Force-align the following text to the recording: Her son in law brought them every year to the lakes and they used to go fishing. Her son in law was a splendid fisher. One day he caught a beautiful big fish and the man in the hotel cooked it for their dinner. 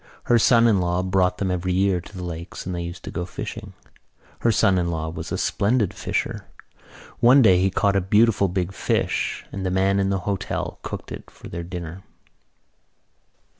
Her 0.23 0.39
son 0.39 0.65
in 0.67 0.79
law 0.79 1.03
brought 1.03 1.37
them 1.37 1.51
every 1.51 1.73
year 1.73 2.01
to 2.01 2.17
the 2.17 2.23
lakes 2.23 2.65
and 2.65 2.73
they 2.73 2.81
used 2.81 3.03
to 3.03 3.11
go 3.11 3.23
fishing. 3.23 3.73
Her 4.39 4.51
son 4.51 4.79
in 4.79 4.89
law 4.89 5.09
was 5.09 5.31
a 5.31 5.37
splendid 5.37 5.93
fisher. 5.93 6.45
One 7.19 7.43
day 7.43 7.61
he 7.61 7.69
caught 7.69 7.95
a 7.95 8.01
beautiful 8.01 8.47
big 8.47 8.73
fish 8.73 9.45
and 9.51 9.63
the 9.63 9.69
man 9.69 9.99
in 9.99 10.09
the 10.09 10.21
hotel 10.25 10.79
cooked 10.81 11.11
it 11.11 11.29
for 11.29 11.49
their 11.49 11.61
dinner. 11.61 12.01